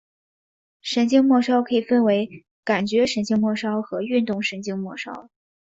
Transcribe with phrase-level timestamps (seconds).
[0.81, 5.29] 神经末梢可以分为感觉神经末梢和运动神经末梢。